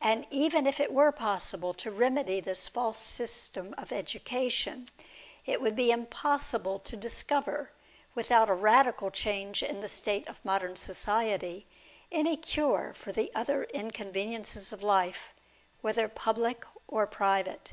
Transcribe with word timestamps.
And 0.00 0.24
even 0.30 0.68
if 0.68 0.78
it 0.78 0.92
were 0.92 1.10
possible 1.10 1.74
to 1.74 1.90
remedy 1.90 2.38
this 2.40 2.68
false 2.68 2.96
system 2.98 3.74
of 3.76 3.90
education, 3.90 4.82
it 4.82 4.84
2IO 4.84 4.86
DIALOGUE 4.86 5.46
BETWEEN 5.46 5.62
would 5.64 5.74
be 5.74 5.90
impossible 5.90 6.78
to 6.78 6.96
discover, 6.96 7.72
without 8.14 8.48
a 8.48 8.54
radical 8.54 9.10
change 9.10 9.64
in 9.64 9.80
the 9.80 9.88
state 9.88 10.28
of 10.28 10.38
modern 10.44 10.76
society, 10.76 11.66
any 12.12 12.36
cure 12.36 12.94
for 12.96 13.10
the 13.10 13.32
other 13.34 13.64
inconveniences 13.64 14.72
of 14.72 14.84
life, 14.84 15.30
whether 15.82 16.06
public 16.06 16.64
or 16.86 17.04
private. 17.08 17.72